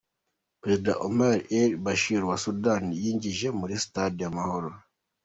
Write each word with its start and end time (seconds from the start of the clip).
Perezida 0.61 0.93
Omar 1.07 1.35
el 1.59 1.71
Bashir 1.83 2.21
wa 2.29 2.37
Sudan 2.43 2.83
yinjiye 3.01 3.47
muri 3.59 3.73
Stade 3.83 4.23
Amahoro. 4.29 4.69